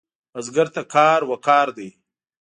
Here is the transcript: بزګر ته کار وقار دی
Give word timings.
بزګر 0.33 0.67
ته 0.75 0.81
کار 0.93 1.19
وقار 1.31 1.67
دی 1.77 1.89